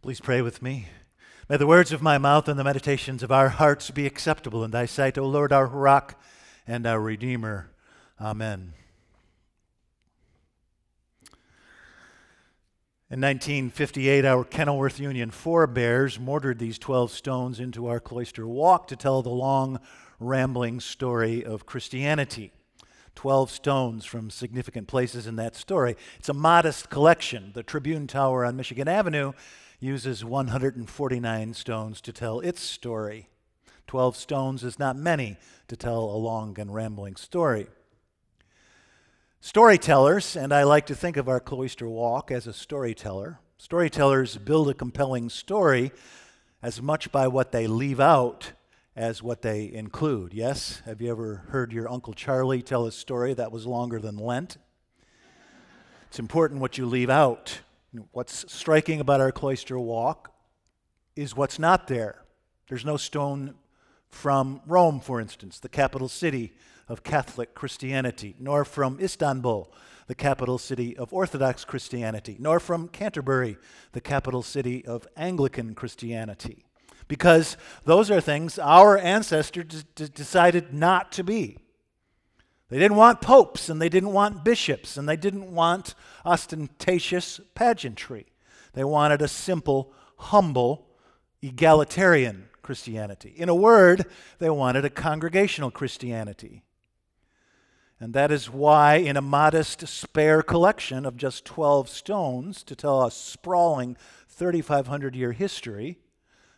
Please 0.00 0.20
pray 0.20 0.42
with 0.42 0.62
me. 0.62 0.86
May 1.48 1.56
the 1.56 1.66
words 1.66 1.90
of 1.90 2.00
my 2.00 2.18
mouth 2.18 2.46
and 2.46 2.56
the 2.56 2.62
meditations 2.62 3.24
of 3.24 3.32
our 3.32 3.48
hearts 3.48 3.90
be 3.90 4.06
acceptable 4.06 4.62
in 4.62 4.70
thy 4.70 4.86
sight, 4.86 5.18
O 5.18 5.26
Lord, 5.26 5.52
our 5.52 5.66
rock 5.66 6.20
and 6.68 6.86
our 6.86 7.00
redeemer. 7.00 7.72
Amen. 8.20 8.74
In 13.10 13.20
1958, 13.20 14.24
our 14.24 14.44
Kenilworth 14.44 15.00
Union 15.00 15.32
forebears 15.32 16.20
mortared 16.20 16.60
these 16.60 16.78
12 16.78 17.10
stones 17.10 17.58
into 17.58 17.88
our 17.88 17.98
cloister 17.98 18.46
walk 18.46 18.86
to 18.88 18.96
tell 18.96 19.22
the 19.22 19.30
long, 19.30 19.80
rambling 20.20 20.78
story 20.78 21.44
of 21.44 21.66
Christianity. 21.66 22.52
12 23.18 23.50
stones 23.50 24.04
from 24.04 24.30
significant 24.30 24.86
places 24.86 25.26
in 25.26 25.34
that 25.34 25.56
story. 25.56 25.96
It's 26.20 26.28
a 26.28 26.32
modest 26.32 26.88
collection. 26.88 27.50
The 27.52 27.64
Tribune 27.64 28.06
Tower 28.06 28.44
on 28.44 28.54
Michigan 28.54 28.86
Avenue 28.86 29.32
uses 29.80 30.24
149 30.24 31.54
stones 31.54 32.00
to 32.02 32.12
tell 32.12 32.38
its 32.38 32.60
story. 32.60 33.28
12 33.88 34.14
stones 34.14 34.62
is 34.62 34.78
not 34.78 34.94
many 34.94 35.36
to 35.66 35.74
tell 35.74 35.98
a 35.98 36.16
long 36.16 36.56
and 36.60 36.72
rambling 36.72 37.16
story. 37.16 37.66
Storytellers, 39.40 40.36
and 40.36 40.54
I 40.54 40.62
like 40.62 40.86
to 40.86 40.94
think 40.94 41.16
of 41.16 41.28
our 41.28 41.40
cloister 41.40 41.88
walk 41.88 42.30
as 42.30 42.46
a 42.46 42.52
storyteller, 42.52 43.40
storytellers 43.56 44.36
build 44.36 44.70
a 44.70 44.74
compelling 44.74 45.28
story 45.28 45.90
as 46.62 46.80
much 46.80 47.10
by 47.10 47.26
what 47.26 47.50
they 47.50 47.66
leave 47.66 47.98
out 47.98 48.52
as 48.98 49.22
what 49.22 49.42
they 49.42 49.72
include. 49.72 50.34
Yes? 50.34 50.82
Have 50.84 51.00
you 51.00 51.08
ever 51.12 51.44
heard 51.50 51.72
your 51.72 51.88
Uncle 51.88 52.12
Charlie 52.12 52.62
tell 52.62 52.84
a 52.84 52.90
story 52.90 53.32
that 53.32 53.52
was 53.52 53.64
longer 53.64 54.00
than 54.00 54.16
Lent? 54.16 54.58
It's 56.08 56.18
important 56.18 56.60
what 56.60 56.78
you 56.78 56.84
leave 56.84 57.08
out. 57.08 57.60
What's 58.10 58.52
striking 58.52 59.00
about 59.00 59.20
our 59.20 59.30
cloister 59.30 59.78
walk 59.78 60.34
is 61.14 61.36
what's 61.36 61.60
not 61.60 61.86
there. 61.86 62.24
There's 62.68 62.84
no 62.84 62.96
stone 62.96 63.54
from 64.08 64.62
Rome, 64.66 64.98
for 64.98 65.20
instance, 65.20 65.60
the 65.60 65.68
capital 65.68 66.08
city 66.08 66.52
of 66.88 67.04
Catholic 67.04 67.54
Christianity, 67.54 68.34
nor 68.40 68.64
from 68.64 68.98
Istanbul, 69.00 69.72
the 70.08 70.14
capital 70.16 70.58
city 70.58 70.96
of 70.96 71.12
Orthodox 71.12 71.64
Christianity, 71.64 72.36
nor 72.40 72.58
from 72.58 72.88
Canterbury, 72.88 73.58
the 73.92 74.00
capital 74.00 74.42
city 74.42 74.84
of 74.84 75.06
Anglican 75.16 75.76
Christianity 75.76 76.64
because 77.08 77.56
those 77.84 78.10
are 78.10 78.20
things 78.20 78.58
our 78.58 78.96
ancestors 78.98 79.84
d- 79.94 80.08
decided 80.14 80.72
not 80.72 81.10
to 81.12 81.24
be. 81.24 81.58
They 82.68 82.78
didn't 82.78 82.98
want 82.98 83.22
popes, 83.22 83.70
and 83.70 83.80
they 83.80 83.88
didn't 83.88 84.12
want 84.12 84.44
bishops, 84.44 84.96
and 84.98 85.08
they 85.08 85.16
didn't 85.16 85.50
want 85.50 85.94
ostentatious 86.24 87.40
pageantry. 87.54 88.26
They 88.74 88.84
wanted 88.84 89.22
a 89.22 89.28
simple, 89.28 89.92
humble, 90.18 90.86
egalitarian 91.40 92.50
Christianity. 92.60 93.32
In 93.34 93.48
a 93.48 93.54
word, 93.54 94.04
they 94.38 94.50
wanted 94.50 94.84
a 94.84 94.90
congregational 94.90 95.70
Christianity. 95.70 96.62
And 97.98 98.12
that 98.12 98.30
is 98.30 98.50
why, 98.50 98.96
in 98.96 99.16
a 99.16 99.22
modest, 99.22 99.88
spare 99.88 100.42
collection 100.42 101.06
of 101.06 101.16
just 101.16 101.46
12 101.46 101.88
stones 101.88 102.62
to 102.64 102.76
tell 102.76 103.02
a 103.02 103.10
sprawling 103.10 103.96
3,500 104.28 105.16
year 105.16 105.32
history, 105.32 105.98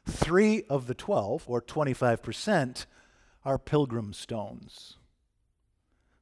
Three 0.07 0.65
of 0.65 0.87
the 0.87 0.95
12, 0.95 1.45
or 1.47 1.61
25%, 1.61 2.87
are 3.45 3.59
pilgrim 3.59 4.13
stones. 4.13 4.97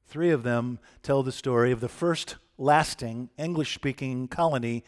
Three 0.06 0.30
of 0.30 0.42
them 0.42 0.78
tell 1.02 1.22
the 1.22 1.32
story 1.32 1.72
of 1.72 1.80
the 1.80 1.88
first 1.88 2.36
lasting 2.56 3.30
English 3.36 3.74
speaking 3.74 4.28
colony 4.28 4.84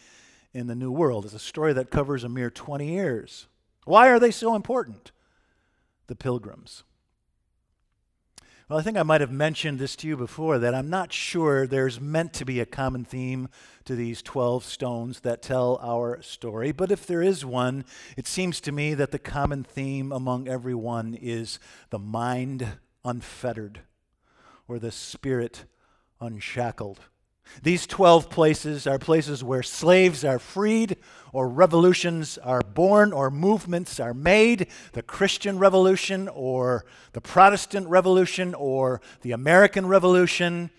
in 0.52 0.66
the 0.66 0.74
New 0.74 0.90
World. 0.90 1.24
It's 1.24 1.34
a 1.34 1.38
story 1.38 1.72
that 1.74 1.90
covers 1.90 2.24
a 2.24 2.28
mere 2.28 2.50
20 2.50 2.88
years. 2.88 3.46
Why 3.84 4.08
are 4.08 4.18
they 4.18 4.30
so 4.30 4.54
important? 4.54 5.12
The 6.06 6.16
pilgrims. 6.16 6.84
Well, 8.70 8.78
I 8.78 8.82
think 8.82 8.96
I 8.96 9.02
might 9.02 9.20
have 9.20 9.32
mentioned 9.32 9.80
this 9.80 9.96
to 9.96 10.06
you 10.06 10.16
before 10.16 10.60
that 10.60 10.76
I'm 10.76 10.88
not 10.88 11.12
sure 11.12 11.66
there's 11.66 12.00
meant 12.00 12.32
to 12.34 12.44
be 12.44 12.60
a 12.60 12.64
common 12.64 13.04
theme 13.04 13.48
to 13.84 13.96
these 13.96 14.22
12 14.22 14.62
stones 14.62 15.22
that 15.22 15.42
tell 15.42 15.80
our 15.82 16.22
story, 16.22 16.70
but 16.70 16.92
if 16.92 17.04
there 17.04 17.20
is 17.20 17.44
one, 17.44 17.84
it 18.16 18.28
seems 18.28 18.60
to 18.60 18.70
me 18.70 18.94
that 18.94 19.10
the 19.10 19.18
common 19.18 19.64
theme 19.64 20.12
among 20.12 20.46
every 20.46 20.76
one 20.76 21.18
is 21.20 21.58
the 21.90 21.98
mind 21.98 22.78
unfettered 23.04 23.80
or 24.68 24.78
the 24.78 24.92
spirit 24.92 25.64
unshackled. 26.20 27.00
These 27.62 27.86
12 27.86 28.30
places 28.30 28.86
are 28.86 28.98
places 28.98 29.44
where 29.44 29.62
slaves 29.62 30.24
are 30.24 30.38
freed, 30.38 30.96
or 31.32 31.48
revolutions 31.48 32.38
are 32.38 32.62
born, 32.62 33.12
or 33.12 33.30
movements 33.30 34.00
are 34.00 34.14
made. 34.14 34.68
The 34.92 35.02
Christian 35.02 35.58
Revolution, 35.58 36.28
or 36.28 36.84
the 37.12 37.20
Protestant 37.20 37.88
Revolution, 37.88 38.54
or 38.54 39.00
the 39.22 39.32
American 39.32 39.86
Revolution. 39.86 40.70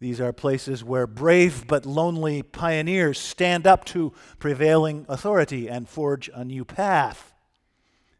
These 0.00 0.20
are 0.20 0.32
places 0.32 0.82
where 0.82 1.06
brave 1.06 1.66
but 1.66 1.86
lonely 1.86 2.42
pioneers 2.42 3.18
stand 3.18 3.66
up 3.66 3.84
to 3.86 4.12
prevailing 4.38 5.06
authority 5.08 5.68
and 5.68 5.88
forge 5.88 6.28
a 6.34 6.44
new 6.44 6.64
path. 6.64 7.32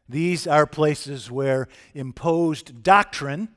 These 0.08 0.46
are 0.46 0.66
places 0.66 1.30
where 1.30 1.68
imposed 1.94 2.82
doctrine 2.82 3.48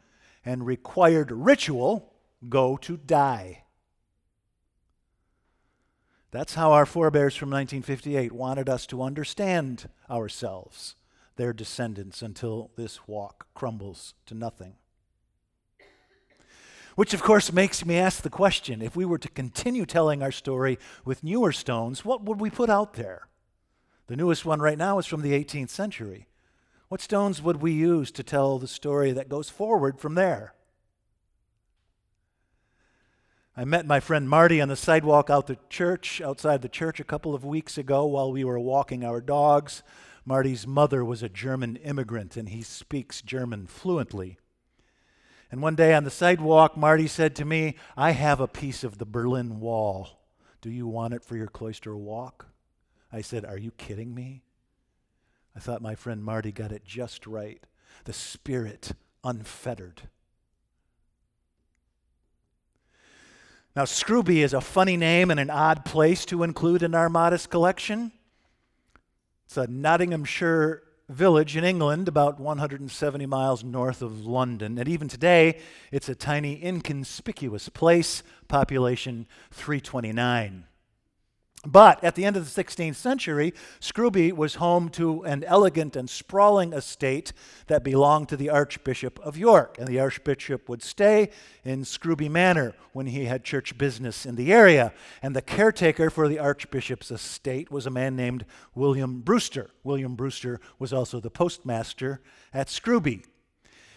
and 0.44 0.66
required 0.66 1.32
ritual 1.32 2.14
go 2.50 2.78
to 2.78 2.98
die. 2.98 3.65
That's 6.36 6.56
how 6.56 6.74
our 6.74 6.86
forebears 6.86 7.34
from 7.34 7.50
1958 7.50 8.34
wanted 8.34 8.68
us 8.68 8.86
to 8.88 9.02
understand 9.02 9.88
ourselves, 10.10 10.96
their 11.38 11.54
descendants, 11.54 12.22
until 12.22 12.72
this 12.76 13.08
walk 13.08 13.48
crumbles 13.54 14.16
to 14.26 14.34
nothing. 14.34 14.74
Which, 16.96 17.14
of 17.14 17.24
course, 17.24 17.54
makes 17.54 17.86
me 17.86 17.98
ask 17.98 18.22
the 18.22 18.30
question 18.30 18.82
if 18.82 18.98
we 18.98 19.06
were 19.06 19.18
to 19.18 19.30
continue 19.30 19.86
telling 19.86 20.22
our 20.22 20.32
story 20.34 20.78
with 21.06 21.24
newer 21.24 21.54
stones, 21.54 22.04
what 22.04 22.24
would 22.24 22.42
we 22.42 22.50
put 22.50 22.70
out 22.70 22.96
there? 22.96 23.30
The 24.08 24.18
newest 24.18 24.44
one 24.44 24.60
right 24.60 24.78
now 24.78 25.00
is 25.00 25.06
from 25.06 25.22
the 25.22 25.32
18th 25.32 25.70
century. 25.70 26.28
What 26.90 27.00
stones 27.00 27.42
would 27.42 27.62
we 27.62 27.72
use 27.72 28.12
to 28.12 28.24
tell 28.24 28.60
the 28.60 28.68
story 28.68 29.14
that 29.14 29.30
goes 29.30 29.50
forward 29.50 30.02
from 30.02 30.16
there? 30.16 30.54
I 33.58 33.64
met 33.64 33.86
my 33.86 34.02
friend 34.02 34.30
Marty 34.30 34.60
on 34.60 34.68
the 34.68 34.76
sidewalk 34.76 35.30
out 35.30 35.48
the 35.48 35.58
church, 35.70 36.20
outside 36.20 36.62
the 36.62 36.68
church 36.68 37.00
a 37.00 37.06
couple 37.06 37.34
of 37.34 37.46
weeks 37.46 37.78
ago 37.78 38.06
while 38.06 38.30
we 38.30 38.44
were 38.44 38.60
walking 38.60 39.06
our 39.06 39.22
dogs. 39.22 39.82
Marty's 40.26 40.68
mother 40.68 41.06
was 41.06 41.24
a 41.24 41.30
German 41.30 41.78
immigrant 41.78 42.36
and 42.36 42.50
he 42.50 42.62
speaks 42.62 43.22
German 43.22 43.66
fluently. 43.66 44.38
And 45.50 45.62
one 45.62 45.76
day 45.76 45.94
on 45.94 46.04
the 46.04 46.12
sidewalk, 46.12 46.76
Marty 46.76 47.08
said 47.08 47.34
to 47.36 47.46
me, 47.46 47.78
I 47.96 48.12
have 48.12 48.42
a 48.42 48.48
piece 48.48 48.84
of 48.84 48.98
the 48.98 49.06
Berlin 49.06 49.62
Wall. 49.62 50.20
Do 50.60 50.70
you 50.70 50.86
want 50.86 51.14
it 51.14 51.24
for 51.24 51.38
your 51.38 51.48
cloister 51.48 51.96
walk? 51.96 52.48
I 53.14 53.22
said, 53.22 53.46
Are 53.46 53.58
you 53.58 53.72
kidding 53.72 54.14
me? 54.14 54.44
I 55.56 55.60
thought 55.60 55.82
my 55.82 55.96
friend 55.96 56.22
Marty 56.22 56.52
got 56.52 56.74
it 56.74 56.84
just 56.84 57.26
right. 57.26 57.64
The 58.04 58.12
spirit 58.12 58.92
unfettered. 59.24 60.10
Now, 63.76 63.84
Scrooby 63.84 64.42
is 64.42 64.54
a 64.54 64.62
funny 64.62 64.96
name 64.96 65.30
and 65.30 65.38
an 65.40 65.50
odd 65.50 65.84
place 65.84 66.24
to 66.26 66.44
include 66.44 66.82
in 66.82 66.96
our 66.96 67.10
modest 67.10 67.50
collection. 67.50 68.14
It's 69.46 69.58
a 69.58 69.68
Nottinghamshire 69.68 70.82
village 71.10 71.58
in 71.58 71.66
England, 71.66 72.08
about 72.08 72.40
170 72.40 73.26
miles 73.26 73.66
north 73.66 74.02
of 74.02 74.26
London. 74.26 74.78
And 74.78 74.88
even 74.88 75.10
today, 75.10 75.60
it's 75.92 76.08
a 76.08 76.16
tiny, 76.16 76.64
inconspicuous 76.64 77.68
place, 77.68 78.24
population 78.48 79.28
329. 79.52 80.66
But 81.66 82.04
at 82.04 82.16
the 82.16 82.26
end 82.26 82.38
of 82.38 82.54
the 82.54 82.64
16th 82.64 82.96
century, 82.96 83.54
Scrooby 83.80 84.32
was 84.32 84.56
home 84.56 84.90
to 84.90 85.24
an 85.24 85.44
elegant 85.44 85.96
and 85.96 86.10
sprawling 86.10 86.74
estate 86.74 87.34
that 87.68 87.84
belonged 87.84 88.30
to 88.30 88.38
the 88.38 88.50
Archbishop 88.50 89.20
of 89.20 89.38
York. 89.38 89.78
And 89.80 89.88
the 89.88 90.00
Archbishop 90.00 90.70
would 90.70 90.84
stay 90.84 91.32
in 91.64 91.84
Scrooby 91.84 92.30
Manor 92.30 92.76
when 92.94 93.08
he 93.08 93.26
had 93.26 93.44
church 93.44 93.78
business 93.78 94.26
in 94.26 94.36
the 94.36 94.54
area. 94.54 94.94
And 95.22 95.36
the 95.36 95.42
caretaker 95.42 96.10
for 96.10 96.28
the 96.28 96.40
Archbishop's 96.40 97.12
estate 97.12 97.72
was 97.72 97.86
a 97.86 97.92
man 97.92 98.16
named 98.16 98.46
William 98.76 99.22
Brewster. 99.22 99.72
William 99.84 100.16
Brewster 100.16 100.60
was 100.78 100.94
also 100.94 101.20
the 101.20 101.32
postmaster 101.32 102.22
at 102.54 102.70
Scrooby. 102.70 103.24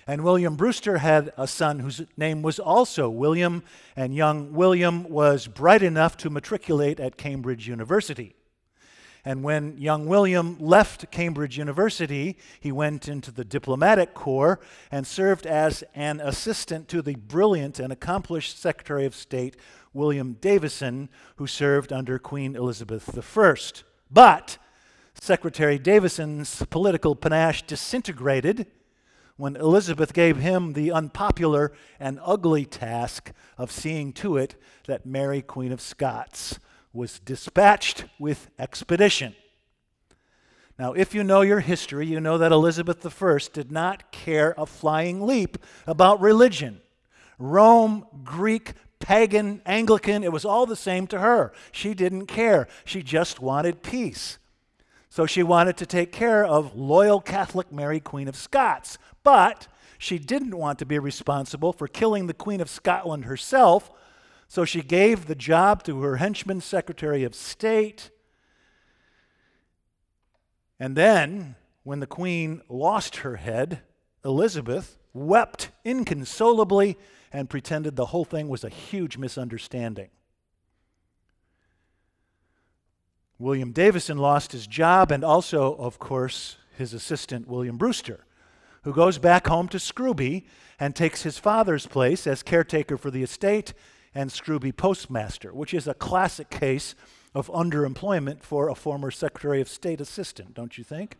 And 0.09 0.25
William 0.25 0.57
Brewster 0.57 0.99
had 0.99 1.35
a 1.37 1.47
son 1.47 1.81
whose 1.81 2.01
name 2.17 2.41
was 2.41 2.59
also 2.59 3.11
William, 3.11 3.63
and 3.95 4.15
young 4.15 4.55
William 4.55 5.07
was 5.11 5.47
bright 5.47 5.83
enough 5.83 6.17
to 6.17 6.31
matriculate 6.31 6.99
at 6.99 7.19
Cambridge 7.19 7.69
University. 7.69 8.35
And 9.23 9.43
when 9.43 9.77
young 9.77 10.07
William 10.07 10.57
left 10.59 11.11
Cambridge 11.11 11.59
University, 11.59 12.39
he 12.59 12.73
went 12.73 13.07
into 13.07 13.31
the 13.31 13.45
diplomatic 13.45 14.15
corps 14.15 14.61
and 14.91 15.07
served 15.07 15.47
as 15.47 15.85
an 15.95 16.21
assistant 16.21 16.89
to 16.89 17.03
the 17.03 17.17
brilliant 17.17 17.79
and 17.79 17.93
accomplished 17.93 18.59
Secretary 18.59 19.05
of 19.05 19.15
State, 19.15 19.57
William 19.93 20.39
Davison, 20.41 21.11
who 21.37 21.47
served 21.47 21.93
under 21.93 22.19
Queen 22.19 22.57
Elizabeth 22.57 23.11
I. 23.37 23.55
But 24.11 24.57
Secretary 25.21 25.79
Davison's 25.79 26.65
political 26.71 27.15
panache 27.15 27.61
disintegrated 27.61 28.69
when 29.38 29.56
Elizabeth 29.56 30.12
gave 30.12 30.37
him 30.37 30.75
the 30.75 30.93
unpopular 30.93 31.73
and 31.99 32.20
ugly 32.23 32.67
task 32.67 33.32
of 33.56 33.73
seeing 33.73 34.12
to 34.12 34.37
it 34.37 34.56
that 34.87 35.06
Mary, 35.06 35.40
Queen 35.40 35.73
of 35.73 35.81
Scots, 35.81 36.58
was 36.93 37.20
dispatched 37.20 38.05
with 38.19 38.50
expedition. 38.58 39.35
Now, 40.76 40.93
if 40.93 41.14
you 41.14 41.25
know 41.25 41.40
your 41.40 41.61
history, 41.61 42.06
you 42.06 42.20
know 42.20 42.37
that 42.37 42.52
Elizabeth 42.52 43.06
I 43.23 43.38
did 43.52 43.70
not 43.70 44.11
care 44.11 44.55
a 44.58 44.67
flying 44.67 45.25
leap 45.25 45.56
about 45.87 46.20
religion. 46.20 46.81
Rome, 47.38 48.06
Greek, 48.25 48.73
pagan, 48.99 49.62
Anglican, 49.64 50.25
it 50.25 50.32
was 50.32 50.44
all 50.44 50.67
the 50.67 50.76
same 50.76 51.06
to 51.08 51.20
her. 51.20 51.52
She 51.70 51.94
didn't 51.94 52.26
care. 52.26 52.67
She 52.85 53.02
just 53.02 53.40
wanted 53.40 53.82
peace. 53.82 54.38
So 55.19 55.26
she 55.26 55.43
wanted 55.43 55.76
to 55.79 55.85
take 55.85 56.12
care 56.12 56.44
of 56.44 56.76
loyal 56.76 57.20
Catholic 57.20 57.73
Mary, 57.73 57.99
Queen 57.99 58.29
of 58.29 58.37
Scots. 58.37 58.99
But 59.25 59.67
she 59.99 60.17
didn't 60.17 60.56
want 60.56 60.79
to 60.79 60.87
be 60.87 60.97
responsible 61.00 61.73
for 61.73 61.88
killing 61.88 62.29
the 62.29 62.35
Queen 62.35 62.61
of 62.61 62.70
Scotland 62.70 63.25
herself. 63.25 63.91
So 64.47 64.65
she 64.65 64.81
gave 64.81 65.26
the 65.26 65.35
job 65.35 65.82
to 65.82 66.03
her 66.03 66.19
henchman, 66.19 66.61
Secretary 66.61 67.25
of 67.25 67.35
State. 67.35 68.12
And 70.79 70.94
then, 70.94 71.56
when 71.82 71.99
the 71.99 72.06
Queen 72.06 72.62
lost 72.69 73.17
her 73.17 73.38
head, 73.38 73.81
Elizabeth 74.25 74.99
wept 75.12 75.71
inconsolably 75.85 76.97
and 77.32 77.50
pretended 77.50 77.97
the 77.97 78.06
whole 78.06 78.25
thing 78.25 78.47
was 78.47 78.62
a 78.62 78.69
huge 78.69 79.19
misunderstanding. 79.19 80.11
William 83.38 83.70
Davison 83.70 84.19
lost 84.19 84.50
his 84.50 84.67
job 84.67 85.12
and 85.12 85.25
also, 85.25 85.76
of 85.76 85.99
course, 85.99 86.56
his 86.76 86.93
assistant, 86.93 87.46
William 87.46 87.76
Brewster, 87.76 88.25
who 88.82 88.93
goes 88.93 89.19
back 89.19 89.46
home 89.46 89.69
to 89.69 89.79
Scrooby 89.79 90.44
and 90.81 90.94
takes 90.94 91.23
his 91.23 91.38
father's 91.38 91.87
place 91.87 92.26
as 92.26 92.43
caretaker 92.43 92.96
for 92.96 93.11
the 93.12 93.23
estate 93.23 93.75
and 94.12 94.31
Scrooby 94.31 94.73
postmaster, 94.73 95.52
which 95.52 95.73
is 95.73 95.87
a 95.87 95.94
classic 95.94 96.50
case 96.50 96.96
of 97.32 97.49
underemployment 97.49 98.43
for 98.43 98.69
a 98.69 98.75
former 98.75 99.12
Secretary 99.12 99.61
of 99.61 99.69
State 99.69 100.00
assistant, 100.00 100.55
don't 100.55 100.76
you 100.76 100.82
think? 100.82 101.17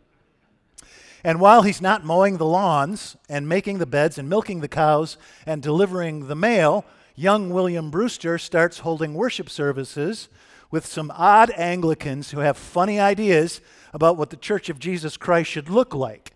And 1.23 1.39
while 1.39 1.61
he's 1.61 1.81
not 1.81 2.05
mowing 2.05 2.37
the 2.37 2.45
lawns 2.45 3.15
and 3.29 3.47
making 3.47 3.77
the 3.77 3.85
beds 3.85 4.17
and 4.17 4.29
milking 4.29 4.59
the 4.59 4.67
cows 4.67 5.17
and 5.45 5.61
delivering 5.61 6.27
the 6.27 6.35
mail, 6.35 6.85
young 7.15 7.49
William 7.49 7.91
Brewster 7.91 8.37
starts 8.37 8.79
holding 8.79 9.13
worship 9.13 9.49
services 9.49 10.27
with 10.71 10.85
some 10.85 11.11
odd 11.15 11.51
Anglicans 11.51 12.31
who 12.31 12.39
have 12.39 12.57
funny 12.57 12.99
ideas 12.99 13.61
about 13.93 14.17
what 14.17 14.29
the 14.29 14.37
Church 14.37 14.69
of 14.69 14.79
Jesus 14.79 15.17
Christ 15.17 15.49
should 15.49 15.69
look 15.69 15.93
like. 15.93 16.33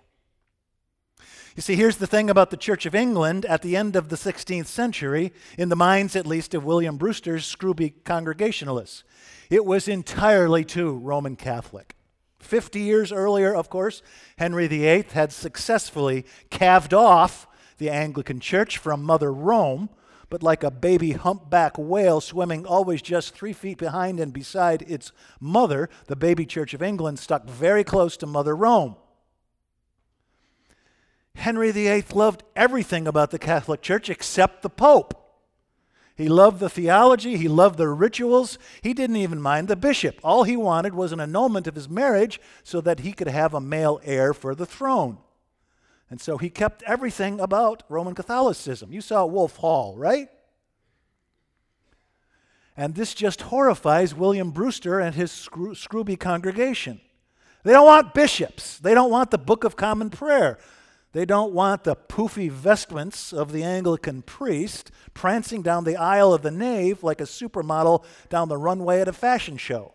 You 1.55 1.61
see, 1.61 1.75
here's 1.75 1.97
the 1.97 2.07
thing 2.07 2.31
about 2.31 2.49
the 2.49 2.57
Church 2.57 2.87
of 2.87 2.95
England 2.95 3.45
at 3.45 3.61
the 3.61 3.75
end 3.75 3.95
of 3.95 4.09
the 4.09 4.15
16th 4.15 4.65
century, 4.65 5.31
in 5.55 5.69
the 5.69 5.75
minds 5.75 6.15
at 6.15 6.25
least 6.25 6.55
of 6.55 6.65
William 6.65 6.97
Brewster's 6.97 7.45
Scrooby 7.45 7.93
Congregationalists. 8.03 9.03
It 9.51 9.63
was 9.63 9.87
entirely 9.87 10.65
too 10.65 10.97
Roman 10.97 11.35
Catholic. 11.35 11.95
50 12.39 12.79
years 12.79 13.11
earlier, 13.11 13.53
of 13.53 13.69
course, 13.69 14.01
Henry 14.37 14.65
VIII 14.67 15.05
had 15.13 15.31
successfully 15.31 16.25
calved 16.49 16.93
off 16.93 17.45
the 17.77 17.91
Anglican 17.91 18.39
Church 18.39 18.79
from 18.79 19.03
Mother 19.03 19.31
Rome 19.31 19.89
but 20.33 20.41
like 20.41 20.63
a 20.63 20.71
baby 20.71 21.11
humpback 21.11 21.77
whale 21.77 22.19
swimming 22.19 22.65
always 22.65 23.03
just 23.03 23.35
three 23.35 23.53
feet 23.53 23.77
behind 23.77 24.19
and 24.19 24.33
beside 24.33 24.81
its 24.81 25.11
mother, 25.39 25.87
the 26.07 26.15
baby 26.15 26.43
Church 26.43 26.73
of 26.73 26.81
England 26.81 27.19
stuck 27.19 27.47
very 27.47 27.83
close 27.83 28.17
to 28.17 28.25
Mother 28.25 28.55
Rome. 28.55 28.95
Henry 31.35 31.69
VIII 31.69 32.05
loved 32.15 32.41
everything 32.55 33.07
about 33.07 33.29
the 33.29 33.37
Catholic 33.37 33.83
Church 33.83 34.09
except 34.09 34.63
the 34.63 34.71
Pope. 34.71 35.13
He 36.15 36.27
loved 36.27 36.59
the 36.59 36.67
theology, 36.67 37.37
he 37.37 37.47
loved 37.47 37.77
the 37.77 37.89
rituals, 37.89 38.57
he 38.81 38.95
didn't 38.95 39.17
even 39.17 39.39
mind 39.39 39.67
the 39.67 39.75
bishop. 39.75 40.19
All 40.23 40.45
he 40.45 40.57
wanted 40.57 40.95
was 40.95 41.11
an 41.11 41.19
annulment 41.19 41.67
of 41.67 41.75
his 41.75 41.87
marriage 41.87 42.41
so 42.63 42.81
that 42.81 43.01
he 43.01 43.13
could 43.13 43.27
have 43.27 43.53
a 43.53 43.61
male 43.61 44.01
heir 44.03 44.33
for 44.33 44.55
the 44.55 44.65
throne. 44.65 45.19
And 46.09 46.21
so 46.21 46.37
he 46.37 46.49
kept 46.49 46.83
everything 46.83 47.39
about 47.39 47.83
Roman 47.89 48.13
Catholicism. 48.13 48.91
You 48.91 49.01
saw 49.01 49.25
Wolf 49.25 49.57
Hall, 49.57 49.95
right? 49.97 50.29
And 52.75 52.95
this 52.95 53.13
just 53.13 53.43
horrifies 53.43 54.15
William 54.15 54.51
Brewster 54.51 54.99
and 54.99 55.15
his 55.15 55.31
Scroo- 55.31 55.75
Scrooby 55.75 56.19
congregation. 56.19 57.01
They 57.63 57.71
don't 57.71 57.85
want 57.85 58.13
bishops. 58.13 58.79
They 58.79 58.93
don't 58.93 59.11
want 59.11 59.31
the 59.31 59.37
Book 59.37 59.63
of 59.63 59.75
Common 59.75 60.09
Prayer. 60.09 60.59
They 61.13 61.25
don't 61.25 61.53
want 61.53 61.83
the 61.83 61.95
poofy 61.95 62.49
vestments 62.49 63.31
of 63.31 63.51
the 63.51 63.63
Anglican 63.63 64.23
priest 64.23 64.91
prancing 65.13 65.61
down 65.61 65.83
the 65.83 65.95
aisle 65.95 66.33
of 66.33 66.41
the 66.41 66.51
nave 66.51 67.03
like 67.03 67.21
a 67.21 67.25
supermodel 67.25 68.03
down 68.29 68.49
the 68.49 68.57
runway 68.57 68.99
at 68.99 69.07
a 69.07 69.13
fashion 69.13 69.57
show. 69.57 69.93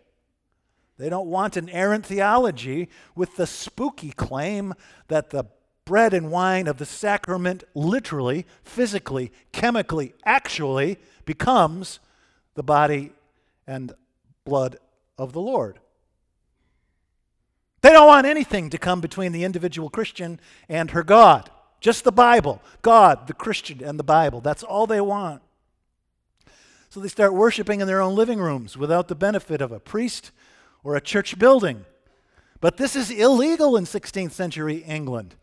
They 0.97 1.09
don't 1.09 1.27
want 1.27 1.57
an 1.57 1.69
errant 1.69 2.05
theology 2.05 2.89
with 3.15 3.35
the 3.35 3.47
spooky 3.47 4.11
claim 4.11 4.73
that 5.09 5.29
the 5.29 5.45
bread 5.89 6.13
and 6.13 6.29
wine 6.29 6.67
of 6.67 6.77
the 6.77 6.85
sacrament 6.85 7.63
literally, 7.73 8.45
physically, 8.61 9.31
chemically, 9.51 10.13
actually 10.23 10.99
becomes 11.25 11.99
the 12.53 12.61
body 12.61 13.11
and 13.65 13.93
blood 14.45 14.77
of 15.17 15.33
the 15.33 15.41
Lord. 15.41 15.79
They 17.81 17.89
don't 17.89 18.05
want 18.05 18.27
anything 18.27 18.69
to 18.69 18.77
come 18.77 19.01
between 19.01 19.31
the 19.31 19.43
individual 19.43 19.89
Christian 19.89 20.39
and 20.69 20.91
her 20.91 21.01
God. 21.01 21.49
Just 21.79 22.03
the 22.03 22.11
Bible. 22.11 22.61
God, 22.83 23.25
the 23.25 23.33
Christian, 23.33 23.83
and 23.83 23.97
the 23.97 24.03
Bible. 24.03 24.41
That's 24.41 24.61
all 24.61 24.85
they 24.85 25.01
want. 25.01 25.41
So 26.91 26.99
they 26.99 27.07
start 27.07 27.33
worshiping 27.33 27.81
in 27.81 27.87
their 27.87 28.01
own 28.01 28.13
living 28.15 28.37
rooms 28.37 28.77
without 28.77 29.07
the 29.07 29.15
benefit 29.15 29.59
of 29.59 29.71
a 29.71 29.79
priest 29.79 30.29
or 30.83 30.95
a 30.95 31.01
church 31.01 31.39
building. 31.39 31.85
But 32.61 32.77
this 32.77 32.95
is 32.95 33.09
illegal 33.09 33.75
in 33.75 33.85
16th 33.85 34.33
century 34.33 34.83
England. 34.87 35.33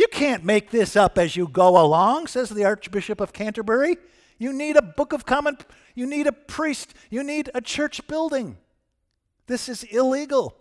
You 0.00 0.08
can't 0.08 0.46
make 0.46 0.70
this 0.70 0.96
up 0.96 1.18
as 1.18 1.36
you 1.36 1.46
go 1.46 1.78
along, 1.78 2.28
says 2.28 2.48
the 2.48 2.64
Archbishop 2.64 3.20
of 3.20 3.34
Canterbury. 3.34 3.98
You 4.38 4.50
need 4.50 4.78
a 4.78 4.82
book 4.82 5.12
of 5.12 5.26
common, 5.26 5.58
you 5.94 6.06
need 6.06 6.26
a 6.26 6.32
priest, 6.32 6.94
you 7.10 7.22
need 7.22 7.50
a 7.54 7.60
church 7.60 8.06
building. 8.06 8.56
This 9.46 9.68
is 9.68 9.82
illegal. 9.82 10.56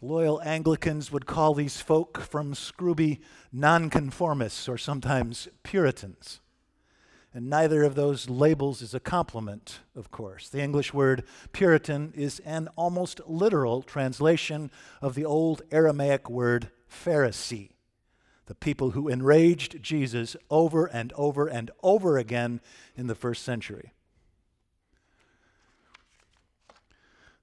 Loyal 0.00 0.40
Anglicans 0.42 1.10
would 1.10 1.26
call 1.26 1.54
these 1.54 1.80
folk 1.80 2.20
from 2.20 2.54
Scrooby 2.54 3.18
nonconformists 3.50 4.68
or 4.68 4.78
sometimes 4.78 5.48
Puritans. 5.64 6.38
And 7.34 7.50
neither 7.50 7.84
of 7.84 7.94
those 7.94 8.28
labels 8.28 8.80
is 8.80 8.94
a 8.94 9.00
compliment, 9.00 9.80
of 9.94 10.10
course. 10.10 10.48
The 10.48 10.62
English 10.62 10.94
word 10.94 11.24
Puritan 11.52 12.12
is 12.16 12.40
an 12.40 12.68
almost 12.74 13.20
literal 13.26 13.82
translation 13.82 14.70
of 15.02 15.14
the 15.14 15.26
old 15.26 15.62
Aramaic 15.70 16.30
word 16.30 16.70
Pharisee, 16.90 17.72
the 18.46 18.54
people 18.54 18.92
who 18.92 19.08
enraged 19.08 19.82
Jesus 19.82 20.36
over 20.50 20.86
and 20.86 21.12
over 21.12 21.46
and 21.46 21.70
over 21.82 22.16
again 22.16 22.60
in 22.96 23.08
the 23.08 23.14
first 23.14 23.44
century. 23.44 23.92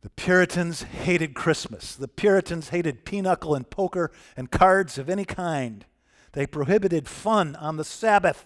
The 0.01 0.09
Puritans 0.11 0.83
hated 0.83 1.33
Christmas. 1.35 1.95
The 1.95 2.07
Puritans 2.07 2.69
hated 2.69 3.05
pinochle 3.05 3.55
and 3.55 3.67
poker 3.69 4.11
and 4.35 4.51
cards 4.51 4.97
of 4.97 5.09
any 5.09 5.25
kind. 5.25 5.85
They 6.33 6.45
prohibited 6.45 7.07
fun 7.07 7.55
on 7.55 7.77
the 7.77 7.83
Sabbath. 7.83 8.45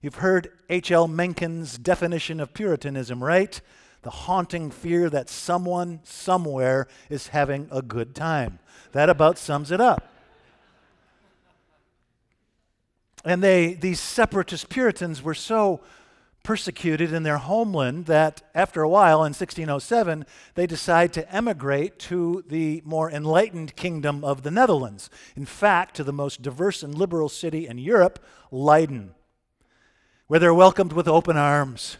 You've 0.00 0.16
heard 0.16 0.52
H.L. 0.68 1.08
Mencken's 1.08 1.78
definition 1.78 2.40
of 2.40 2.52
Puritanism, 2.52 3.22
right? 3.22 3.60
The 4.02 4.10
haunting 4.10 4.70
fear 4.70 5.08
that 5.10 5.28
someone 5.28 6.00
somewhere 6.04 6.86
is 7.08 7.28
having 7.28 7.68
a 7.72 7.82
good 7.82 8.14
time. 8.14 8.58
That 8.92 9.08
about 9.08 9.38
sums 9.38 9.70
it 9.70 9.80
up. 9.80 10.12
And 13.24 13.42
they, 13.42 13.74
these 13.74 13.98
separatist 13.98 14.68
Puritans 14.68 15.22
were 15.22 15.34
so 15.34 15.80
persecuted 16.44 17.12
in 17.12 17.24
their 17.24 17.38
homeland 17.38 18.06
that 18.06 18.40
after 18.54 18.82
a 18.82 18.88
while, 18.88 19.24
in 19.24 19.32
1607, 19.32 20.24
they 20.54 20.64
decide 20.64 21.12
to 21.12 21.34
emigrate 21.34 21.98
to 21.98 22.44
the 22.46 22.80
more 22.84 23.10
enlightened 23.10 23.74
kingdom 23.74 24.22
of 24.22 24.44
the 24.44 24.50
Netherlands. 24.52 25.10
In 25.34 25.44
fact, 25.44 25.96
to 25.96 26.04
the 26.04 26.12
most 26.12 26.42
diverse 26.42 26.84
and 26.84 26.94
liberal 26.94 27.28
city 27.28 27.66
in 27.66 27.78
Europe, 27.78 28.24
Leiden 28.52 29.16
where 30.26 30.40
they're 30.40 30.54
welcomed 30.54 30.92
with 30.92 31.08
open 31.08 31.36
arms. 31.36 31.98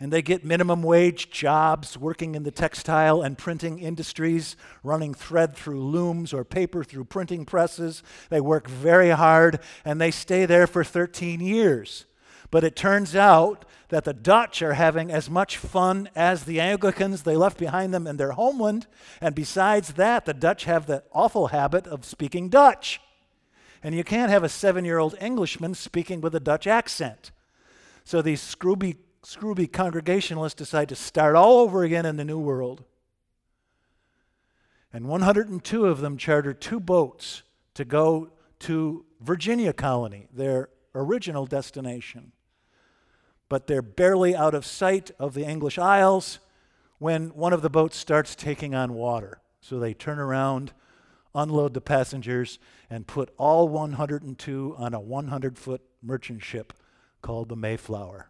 And 0.00 0.12
they 0.12 0.22
get 0.22 0.44
minimum 0.44 0.82
wage 0.82 1.30
jobs 1.30 1.96
working 1.96 2.34
in 2.34 2.42
the 2.42 2.50
textile 2.50 3.22
and 3.22 3.38
printing 3.38 3.78
industries, 3.78 4.56
running 4.82 5.14
thread 5.14 5.54
through 5.54 5.80
looms 5.80 6.32
or 6.32 6.44
paper 6.44 6.82
through 6.82 7.04
printing 7.04 7.44
presses. 7.44 8.02
They 8.28 8.40
work 8.40 8.66
very 8.68 9.10
hard 9.10 9.60
and 9.84 10.00
they 10.00 10.10
stay 10.10 10.44
there 10.44 10.66
for 10.66 10.82
13 10.82 11.38
years. 11.38 12.06
But 12.50 12.64
it 12.64 12.74
turns 12.74 13.14
out 13.14 13.64
that 13.90 14.04
the 14.04 14.12
Dutch 14.12 14.60
are 14.60 14.74
having 14.74 15.12
as 15.12 15.30
much 15.30 15.56
fun 15.56 16.08
as 16.16 16.44
the 16.44 16.60
Anglicans 16.60 17.22
they 17.22 17.36
left 17.36 17.58
behind 17.58 17.94
them 17.94 18.06
in 18.06 18.16
their 18.16 18.32
homeland. 18.32 18.86
And 19.20 19.34
besides 19.34 19.92
that, 19.94 20.24
the 20.24 20.34
Dutch 20.34 20.64
have 20.64 20.86
the 20.86 21.04
awful 21.12 21.48
habit 21.48 21.86
of 21.86 22.04
speaking 22.04 22.48
Dutch. 22.48 23.00
And 23.82 23.94
you 23.94 24.02
can't 24.02 24.30
have 24.30 24.42
a 24.42 24.48
seven 24.48 24.84
year 24.84 24.98
old 24.98 25.14
Englishman 25.20 25.74
speaking 25.74 26.20
with 26.20 26.34
a 26.34 26.40
Dutch 26.40 26.66
accent. 26.66 27.30
So 28.04 28.22
these 28.22 28.40
scrooby, 28.40 28.96
scrooby 29.22 29.66
Congregationalists 29.66 30.54
decide 30.56 30.88
to 30.88 30.96
start 30.96 31.36
all 31.36 31.58
over 31.58 31.84
again 31.84 32.06
in 32.06 32.16
the 32.16 32.24
New 32.24 32.38
World. 32.38 32.84
And 34.92 35.08
102 35.08 35.86
of 35.86 36.00
them 36.00 36.16
charter 36.16 36.52
two 36.52 36.80
boats 36.80 37.42
to 37.74 37.84
go 37.84 38.30
to 38.60 39.04
Virginia 39.20 39.72
Colony, 39.72 40.26
their 40.32 40.68
original 40.94 41.46
destination 41.46 42.32
but 43.52 43.66
they're 43.66 43.82
barely 43.82 44.34
out 44.34 44.54
of 44.54 44.64
sight 44.64 45.10
of 45.18 45.34
the 45.34 45.44
English 45.44 45.76
Isles 45.76 46.38
when 46.96 47.28
one 47.34 47.52
of 47.52 47.60
the 47.60 47.68
boats 47.68 47.98
starts 47.98 48.34
taking 48.34 48.74
on 48.74 48.94
water. 48.94 49.42
So 49.60 49.78
they 49.78 49.92
turn 49.92 50.18
around, 50.18 50.72
unload 51.34 51.74
the 51.74 51.82
passengers, 51.82 52.58
and 52.88 53.06
put 53.06 53.28
all 53.36 53.68
102 53.68 54.74
on 54.78 54.94
a 54.94 55.00
100 55.00 55.58
foot 55.58 55.82
merchant 56.02 56.42
ship 56.42 56.72
called 57.22 57.48
the 57.48 57.56
Mayflower. 57.56 58.28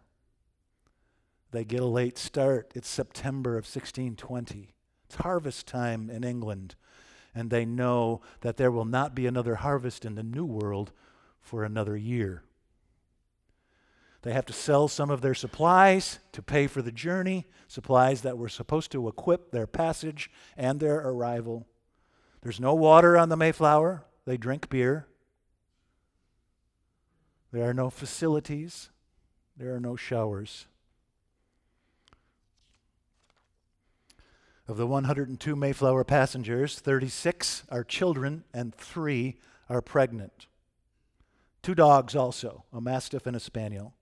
They 1.51 1.63
get 1.63 1.81
a 1.81 1.85
late 1.85 2.17
start. 2.17 2.71
It's 2.73 2.87
September 2.87 3.51
of 3.51 3.65
1620. 3.65 4.73
It's 5.05 5.15
harvest 5.15 5.67
time 5.67 6.09
in 6.09 6.23
England, 6.23 6.75
and 7.35 7.49
they 7.49 7.65
know 7.65 8.21
that 8.41 8.57
there 8.57 8.71
will 8.71 8.85
not 8.85 9.13
be 9.13 9.27
another 9.27 9.55
harvest 9.55 10.05
in 10.05 10.15
the 10.15 10.23
New 10.23 10.45
World 10.45 10.91
for 11.41 11.63
another 11.63 11.95
year. 11.97 12.43
They 14.23 14.33
have 14.33 14.45
to 14.45 14.53
sell 14.53 14.87
some 14.87 15.09
of 15.09 15.21
their 15.21 15.35
supplies 15.35 16.19
to 16.31 16.41
pay 16.41 16.65
for 16.67 16.81
the 16.81 16.93
journey, 16.93 17.45
supplies 17.67 18.21
that 18.21 18.37
were 18.37 18.49
supposed 18.49 18.91
to 18.93 19.07
equip 19.07 19.51
their 19.51 19.67
passage 19.67 20.31
and 20.57 20.79
their 20.79 20.95
arrival. 20.95 21.67
There's 22.41 22.59
no 22.59 22.73
water 22.73 23.17
on 23.17 23.29
the 23.29 23.37
Mayflower. 23.37 24.05
They 24.25 24.37
drink 24.37 24.69
beer. 24.69 25.07
There 27.53 27.69
are 27.69 27.73
no 27.73 27.91
facilities. 27.91 28.89
There 29.55 29.75
are 29.75 29.79
no 29.79 29.95
showers. 29.95 30.65
Of 34.67 34.77
the 34.77 34.87
102 34.87 35.55
Mayflower 35.55 36.03
passengers, 36.03 36.79
36 36.79 37.63
are 37.69 37.83
children 37.83 38.43
and 38.55 38.73
three 38.73 39.37
are 39.69 39.81
pregnant. 39.81 40.47
Two 41.61 41.75
dogs 41.75 42.15
also, 42.15 42.63
a 42.73 42.81
mastiff 42.81 43.27
and 43.27 43.35
a 43.35 43.39
spaniel 43.39 43.93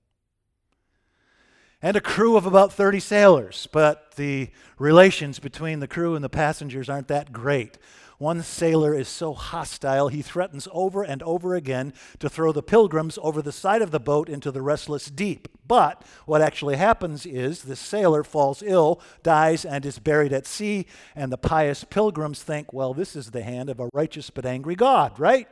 and 1.82 1.98
a 1.98 2.02
crew 2.02 2.38
of 2.38 2.46
about 2.46 2.72
30 2.72 3.00
sailors, 3.00 3.68
but 3.72 4.12
the 4.16 4.50
relations 4.78 5.40
between 5.40 5.80
the 5.80 5.88
crew 5.88 6.16
and 6.16 6.24
the 6.24 6.30
passengers 6.30 6.90
aren't 6.90 7.08
that 7.08 7.34
great. 7.34 7.78
One 8.22 8.44
sailor 8.44 8.94
is 8.94 9.08
so 9.08 9.34
hostile, 9.34 10.10
he 10.10 10.22
threatens 10.22 10.68
over 10.72 11.02
and 11.02 11.24
over 11.24 11.56
again 11.56 11.92
to 12.20 12.30
throw 12.30 12.52
the 12.52 12.62
pilgrims 12.62 13.18
over 13.20 13.42
the 13.42 13.52
side 13.52 13.82
of 13.82 13.90
the 13.90 14.00
boat 14.00 14.30
into 14.30 14.52
the 14.52 14.62
restless 14.62 15.08
deep. 15.08 15.48
But 15.68 16.04
what 16.28 16.40
actually 16.40 16.76
happens 16.76 17.26
is 17.26 17.64
the 17.64 17.76
sailor 17.76 18.24
falls 18.24 18.62
ill, 18.62 19.02
dies, 19.24 19.66
and 19.66 19.84
is 19.88 19.98
buried 19.98 20.34
at 20.34 20.46
sea, 20.46 20.86
and 21.16 21.32
the 21.32 21.38
pious 21.40 21.84
pilgrims 21.84 22.44
think, 22.44 22.72
well, 22.72 22.94
this 22.94 23.16
is 23.16 23.32
the 23.32 23.42
hand 23.42 23.72
of 23.72 23.80
a 23.80 23.90
righteous 23.92 24.30
but 24.30 24.46
angry 24.46 24.76
God, 24.76 25.20
right? 25.20 25.48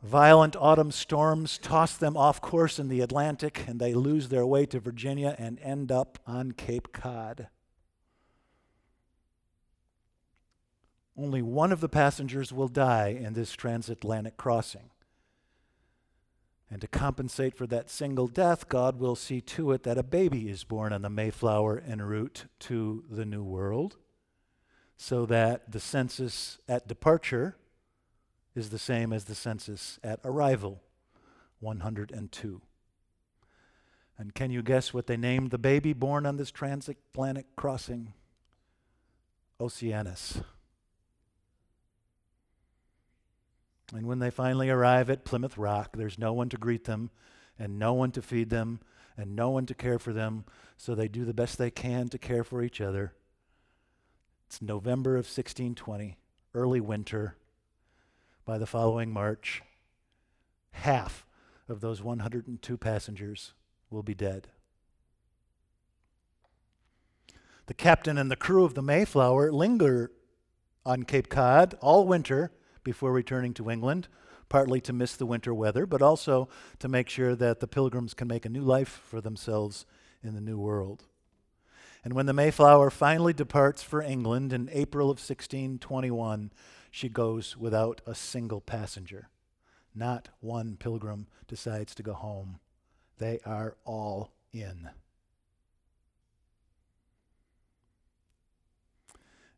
Violent 0.00 0.54
autumn 0.54 0.92
storms 0.92 1.58
toss 1.58 1.96
them 1.96 2.16
off 2.16 2.40
course 2.40 2.78
in 2.78 2.86
the 2.86 3.00
Atlantic, 3.00 3.64
and 3.66 3.80
they 3.80 3.94
lose 3.94 4.28
their 4.28 4.46
way 4.46 4.64
to 4.66 4.78
Virginia 4.78 5.34
and 5.40 5.58
end 5.58 5.90
up 5.90 6.20
on 6.24 6.52
Cape 6.52 6.92
Cod. 6.92 7.48
Only 11.18 11.42
one 11.42 11.72
of 11.72 11.80
the 11.80 11.88
passengers 11.88 12.52
will 12.52 12.68
die 12.68 13.08
in 13.08 13.32
this 13.32 13.52
transatlantic 13.52 14.36
crossing. 14.36 14.90
And 16.70 16.80
to 16.80 16.86
compensate 16.86 17.56
for 17.56 17.66
that 17.66 17.90
single 17.90 18.28
death, 18.28 18.68
God 18.68 19.00
will 19.00 19.16
see 19.16 19.40
to 19.40 19.72
it 19.72 19.82
that 19.82 19.98
a 19.98 20.02
baby 20.02 20.48
is 20.48 20.64
born 20.64 20.92
on 20.92 21.02
the 21.02 21.10
Mayflower 21.10 21.82
en 21.84 22.02
route 22.02 22.44
to 22.60 23.04
the 23.10 23.24
New 23.24 23.42
World, 23.42 23.96
so 24.96 25.26
that 25.26 25.72
the 25.72 25.80
census 25.80 26.58
at 26.68 26.86
departure 26.86 27.56
is 28.54 28.70
the 28.70 28.78
same 28.78 29.12
as 29.12 29.24
the 29.24 29.34
census 29.34 29.98
at 30.04 30.20
arrival 30.24 30.80
102. 31.60 32.60
And 34.18 34.34
can 34.34 34.50
you 34.50 34.62
guess 34.62 34.92
what 34.92 35.06
they 35.06 35.16
named 35.16 35.50
the 35.50 35.58
baby 35.58 35.92
born 35.92 36.26
on 36.26 36.36
this 36.36 36.50
transatlantic 36.50 37.56
crossing? 37.56 38.12
Oceanus. 39.60 40.42
And 43.92 44.06
when 44.06 44.18
they 44.18 44.30
finally 44.30 44.68
arrive 44.68 45.08
at 45.08 45.24
Plymouth 45.24 45.56
Rock, 45.56 45.96
there's 45.96 46.18
no 46.18 46.32
one 46.32 46.48
to 46.50 46.56
greet 46.56 46.84
them, 46.84 47.10
and 47.58 47.78
no 47.78 47.94
one 47.94 48.10
to 48.12 48.22
feed 48.22 48.50
them, 48.50 48.80
and 49.16 49.34
no 49.34 49.50
one 49.50 49.66
to 49.66 49.74
care 49.74 49.98
for 49.98 50.12
them, 50.12 50.44
so 50.76 50.94
they 50.94 51.08
do 51.08 51.24
the 51.24 51.34
best 51.34 51.58
they 51.58 51.70
can 51.70 52.08
to 52.08 52.18
care 52.18 52.44
for 52.44 52.62
each 52.62 52.80
other. 52.80 53.14
It's 54.46 54.62
November 54.62 55.12
of 55.12 55.24
1620, 55.24 56.16
early 56.54 56.80
winter 56.80 57.36
by 58.44 58.58
the 58.58 58.66
following 58.66 59.12
March, 59.12 59.62
half 60.70 61.26
of 61.68 61.80
those 61.80 62.02
102 62.02 62.76
passengers 62.78 63.52
will 63.90 64.02
be 64.02 64.14
dead. 64.14 64.48
The 67.66 67.74
captain 67.74 68.16
and 68.16 68.30
the 68.30 68.36
crew 68.36 68.64
of 68.64 68.72
the 68.72 68.82
Mayflower 68.82 69.52
linger 69.52 70.10
on 70.86 71.02
Cape 71.02 71.28
Cod 71.28 71.74
all 71.82 72.06
winter 72.06 72.50
before 72.84 73.12
returning 73.12 73.54
to 73.54 73.70
England, 73.70 74.08
partly 74.48 74.80
to 74.82 74.92
miss 74.92 75.16
the 75.16 75.26
winter 75.26 75.52
weather, 75.54 75.86
but 75.86 76.02
also 76.02 76.48
to 76.78 76.88
make 76.88 77.08
sure 77.08 77.34
that 77.34 77.60
the 77.60 77.66
pilgrims 77.66 78.14
can 78.14 78.28
make 78.28 78.46
a 78.46 78.50
new 78.50 78.62
life 78.62 79.02
for 79.04 79.20
themselves 79.20 79.86
in 80.22 80.34
the 80.34 80.40
New 80.40 80.58
World. 80.58 81.04
And 82.04 82.14
when 82.14 82.26
the 82.26 82.32
Mayflower 82.32 82.90
finally 82.90 83.32
departs 83.32 83.82
for 83.82 84.00
England 84.00 84.52
in 84.52 84.70
April 84.72 85.06
of 85.06 85.18
1621, 85.18 86.52
she 86.90 87.08
goes 87.08 87.56
without 87.56 88.00
a 88.06 88.14
single 88.14 88.60
passenger. 88.60 89.28
Not 89.94 90.28
one 90.40 90.76
pilgrim 90.76 91.26
decides 91.46 91.94
to 91.96 92.02
go 92.02 92.14
home. 92.14 92.60
They 93.18 93.40
are 93.44 93.76
all 93.84 94.32
in. 94.52 94.90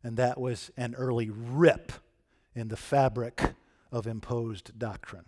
And 0.03 0.17
that 0.17 0.39
was 0.39 0.71
an 0.75 0.95
early 0.95 1.29
rip 1.29 1.91
in 2.55 2.67
the 2.67 2.77
fabric 2.77 3.53
of 3.91 4.07
imposed 4.07 4.77
doctrine. 4.77 5.25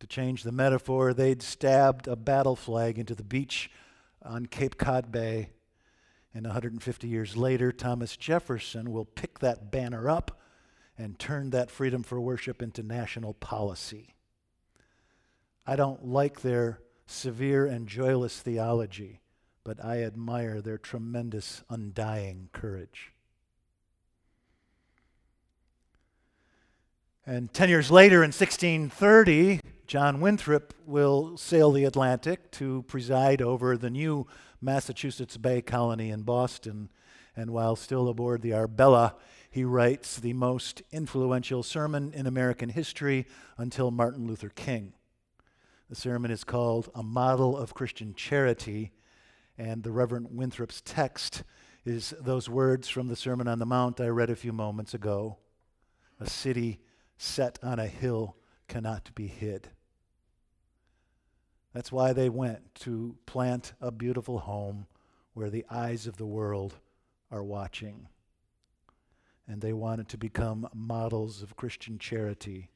To 0.00 0.06
change 0.06 0.42
the 0.42 0.52
metaphor, 0.52 1.14
they'd 1.14 1.42
stabbed 1.42 2.08
a 2.08 2.16
battle 2.16 2.56
flag 2.56 2.98
into 2.98 3.14
the 3.14 3.22
beach 3.22 3.70
on 4.22 4.46
Cape 4.46 4.76
Cod 4.78 5.12
Bay 5.12 5.50
and 6.34 6.46
150 6.46 7.08
years 7.08 7.36
later, 7.36 7.72
Thomas 7.72 8.16
Jefferson 8.16 8.90
will 8.90 9.04
pick 9.04 9.40
that 9.40 9.70
banner 9.70 10.08
up 10.08 10.40
and 10.96 11.18
turn 11.18 11.50
that 11.50 11.70
freedom 11.70 12.02
for 12.02 12.20
worship 12.20 12.62
into 12.62 12.82
national 12.82 13.34
policy. 13.34 14.14
I 15.66 15.76
don't 15.76 16.06
like 16.06 16.40
their 16.40 16.80
severe 17.06 17.66
and 17.66 17.86
joyless 17.86 18.40
theology, 18.40 19.20
but 19.62 19.84
I 19.84 20.02
admire 20.02 20.60
their 20.60 20.78
tremendous, 20.78 21.62
undying 21.68 22.48
courage. 22.52 23.12
And 27.24 27.52
10 27.52 27.68
years 27.68 27.88
later, 27.88 28.16
in 28.16 28.32
1630, 28.32 29.60
John 29.86 30.20
Winthrop 30.20 30.74
will 30.84 31.36
sail 31.36 31.70
the 31.70 31.84
Atlantic 31.84 32.50
to 32.52 32.82
preside 32.88 33.40
over 33.40 33.76
the 33.76 33.90
new 33.90 34.26
Massachusetts 34.60 35.36
Bay 35.36 35.62
Colony 35.62 36.10
in 36.10 36.22
Boston. 36.22 36.90
And 37.36 37.50
while 37.50 37.76
still 37.76 38.08
aboard 38.08 38.42
the 38.42 38.54
Arbella, 38.54 39.14
he 39.48 39.64
writes 39.64 40.18
the 40.18 40.32
most 40.32 40.82
influential 40.90 41.62
sermon 41.62 42.12
in 42.12 42.26
American 42.26 42.70
history 42.70 43.26
until 43.56 43.92
Martin 43.92 44.26
Luther 44.26 44.48
King. 44.48 44.92
The 45.88 45.94
sermon 45.94 46.32
is 46.32 46.42
called 46.42 46.90
A 46.92 47.04
Model 47.04 47.56
of 47.56 47.72
Christian 47.72 48.14
Charity, 48.14 48.90
and 49.56 49.84
the 49.84 49.92
Reverend 49.92 50.26
Winthrop's 50.32 50.82
text 50.84 51.44
is 51.84 52.14
those 52.20 52.48
words 52.48 52.88
from 52.88 53.06
the 53.06 53.16
Sermon 53.16 53.46
on 53.46 53.60
the 53.60 53.66
Mount 53.66 54.00
I 54.00 54.08
read 54.08 54.30
a 54.30 54.34
few 54.36 54.52
moments 54.52 54.92
ago. 54.92 55.38
A 56.18 56.28
city 56.28 56.80
set 57.22 57.56
on 57.62 57.78
a 57.78 57.86
hill 57.86 58.36
cannot 58.66 59.14
be 59.14 59.28
hid. 59.28 59.68
That's 61.72 61.92
why 61.92 62.12
they 62.12 62.28
went 62.28 62.74
to 62.76 63.16
plant 63.26 63.74
a 63.80 63.92
beautiful 63.92 64.40
home 64.40 64.86
where 65.32 65.48
the 65.48 65.64
eyes 65.70 66.06
of 66.08 66.16
the 66.16 66.26
world 66.26 66.74
are 67.30 67.44
watching. 67.44 68.08
And 69.46 69.60
they 69.60 69.72
wanted 69.72 70.08
to 70.08 70.18
become 70.18 70.68
models 70.74 71.42
of 71.42 71.56
Christian 71.56 71.98
charity 71.98 72.70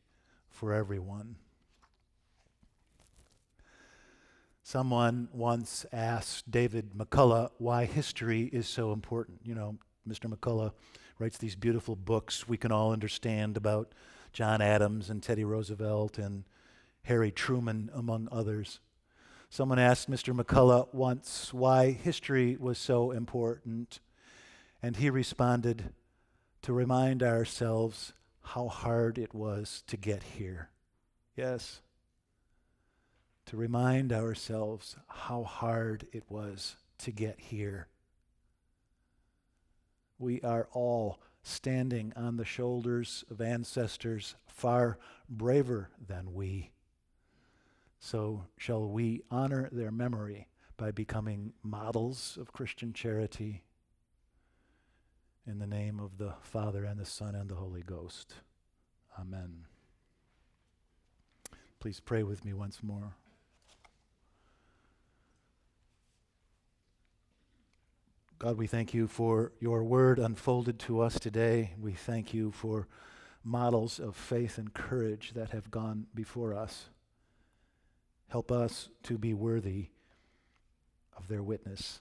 for 0.48 0.72
everyone. 0.72 1.36
Someone 4.62 5.28
once 5.32 5.84
asked 5.92 6.50
David 6.50 6.92
McCullough 6.96 7.50
why 7.58 7.84
history 7.84 8.44
is 8.44 8.68
so 8.68 8.92
important. 8.92 9.40
You 9.44 9.56
know, 9.56 9.78
Mr. 10.08 10.32
McCullough 10.32 10.72
writes 11.18 11.36
these 11.36 11.56
beautiful 11.56 11.96
books 11.96 12.48
we 12.48 12.56
can 12.56 12.70
all 12.70 12.92
understand 12.92 13.56
about 13.56 13.92
John 14.36 14.60
Adams 14.60 15.08
and 15.08 15.22
Teddy 15.22 15.44
Roosevelt 15.44 16.18
and 16.18 16.44
Harry 17.04 17.30
Truman, 17.30 17.88
among 17.94 18.28
others. 18.30 18.80
Someone 19.48 19.78
asked 19.78 20.10
Mr. 20.10 20.38
McCullough 20.38 20.92
once 20.92 21.54
why 21.54 21.92
history 21.92 22.54
was 22.60 22.76
so 22.76 23.12
important, 23.12 23.98
and 24.82 24.96
he 24.96 25.08
responded, 25.08 25.94
To 26.60 26.74
remind 26.74 27.22
ourselves 27.22 28.12
how 28.42 28.68
hard 28.68 29.16
it 29.16 29.32
was 29.32 29.82
to 29.86 29.96
get 29.96 30.22
here. 30.22 30.68
Yes, 31.34 31.80
to 33.46 33.56
remind 33.56 34.12
ourselves 34.12 34.96
how 35.08 35.44
hard 35.44 36.08
it 36.12 36.24
was 36.28 36.76
to 36.98 37.10
get 37.10 37.40
here. 37.40 37.88
We 40.18 40.42
are 40.42 40.68
all 40.72 41.20
standing 41.46 42.12
on 42.16 42.36
the 42.36 42.44
shoulders 42.44 43.24
of 43.30 43.40
ancestors 43.40 44.34
far 44.48 44.98
braver 45.28 45.90
than 46.04 46.34
we. 46.34 46.72
So, 48.00 48.46
shall 48.58 48.88
we 48.88 49.22
honor 49.30 49.68
their 49.70 49.92
memory 49.92 50.48
by 50.76 50.90
becoming 50.90 51.52
models 51.62 52.36
of 52.40 52.52
Christian 52.52 52.92
charity? 52.92 53.62
In 55.46 55.60
the 55.60 55.68
name 55.68 56.00
of 56.00 56.18
the 56.18 56.34
Father, 56.42 56.84
and 56.84 56.98
the 56.98 57.06
Son, 57.06 57.36
and 57.36 57.48
the 57.48 57.54
Holy 57.54 57.82
Ghost. 57.82 58.34
Amen. 59.18 59.66
Please 61.78 62.00
pray 62.00 62.24
with 62.24 62.44
me 62.44 62.52
once 62.54 62.82
more. 62.82 63.14
God, 68.38 68.58
we 68.58 68.66
thank 68.66 68.92
you 68.92 69.08
for 69.08 69.52
your 69.60 69.82
word 69.82 70.18
unfolded 70.18 70.78
to 70.80 71.00
us 71.00 71.18
today. 71.18 71.72
We 71.80 71.92
thank 71.92 72.34
you 72.34 72.50
for 72.50 72.86
models 73.42 73.98
of 73.98 74.14
faith 74.14 74.58
and 74.58 74.74
courage 74.74 75.32
that 75.34 75.50
have 75.50 75.70
gone 75.70 76.06
before 76.14 76.52
us. 76.52 76.90
Help 78.28 78.52
us 78.52 78.90
to 79.04 79.16
be 79.16 79.32
worthy 79.32 79.86
of 81.16 81.28
their 81.28 81.42
witness. 81.42 82.00